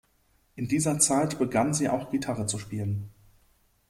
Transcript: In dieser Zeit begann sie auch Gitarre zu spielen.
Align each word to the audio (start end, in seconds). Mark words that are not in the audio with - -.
In 0.55 0.67
dieser 0.67 0.97
Zeit 0.97 1.37
begann 1.37 1.75
sie 1.75 1.87
auch 1.87 2.09
Gitarre 2.09 2.47
zu 2.47 2.57
spielen. 2.57 3.11